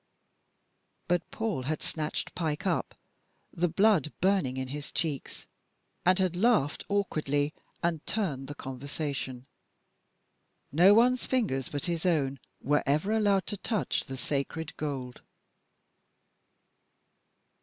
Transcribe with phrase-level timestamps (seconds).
[1.07, 2.95] But Paul had snatched Pike up,
[3.53, 5.45] the blood burning in his cheeks,
[6.07, 9.45] and had laughed awkwardly and turned the conversation.
[10.71, 15.21] No one's fingers but his own were ever allowed to touch the sacred gold.